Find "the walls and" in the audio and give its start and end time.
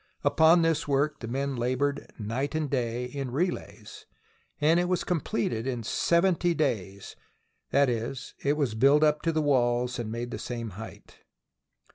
9.31-10.11